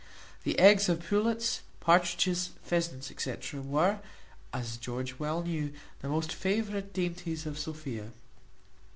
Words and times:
The 0.45 0.57
eggs 0.57 0.89
of 0.89 1.07
pullets, 1.07 1.61
partridges, 1.79 2.49
pheasants, 2.63 3.11
&c., 3.15 3.35
were, 3.59 3.99
as 4.51 4.77
George 4.77 5.19
well 5.19 5.43
knew, 5.43 5.73
the 5.99 6.09
most 6.09 6.33
favourite 6.33 6.91
dainties 6.91 7.45
of 7.45 7.59
Sophia. 7.59 8.09